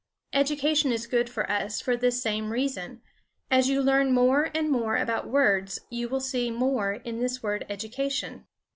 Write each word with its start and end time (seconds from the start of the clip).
Education 0.33 0.91
is 0.91 1.05
good 1.05 1.29
for 1.29 1.47
us 1.47 1.79
for 1.79 1.95
this 1.95 2.19
same 2.23 2.51
reason. 2.51 3.03
As 3.51 3.69
you 3.69 3.83
learn 3.83 4.15
more 4.15 4.49
and 4.55 4.67
more 4.71 4.97
about 4.97 5.27
words, 5.27 5.77
you 5.91 6.09
will 6.09 6.19
see 6.19 6.49
more 6.49 6.93
in 6.93 7.19
this 7.19 7.43
word 7.43 7.67
Education. 7.69 8.47